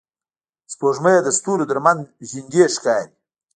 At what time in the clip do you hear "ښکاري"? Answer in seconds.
2.75-3.07